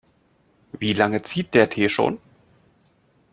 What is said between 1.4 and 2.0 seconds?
der Tee